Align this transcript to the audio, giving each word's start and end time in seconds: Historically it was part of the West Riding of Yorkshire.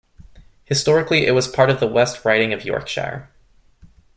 Historically 0.65 1.27
it 1.27 1.31
was 1.33 1.47
part 1.47 1.69
of 1.69 1.79
the 1.79 1.85
West 1.85 2.25
Riding 2.25 2.53
of 2.53 2.65
Yorkshire. 2.65 3.29